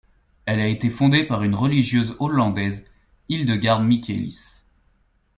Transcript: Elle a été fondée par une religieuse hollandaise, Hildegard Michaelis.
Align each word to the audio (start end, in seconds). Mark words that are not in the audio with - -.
Elle 0.47 0.59
a 0.59 0.65
été 0.67 0.89
fondée 0.89 1.23
par 1.25 1.43
une 1.43 1.53
religieuse 1.53 2.15
hollandaise, 2.19 2.89
Hildegard 3.29 3.81
Michaelis. 3.83 4.63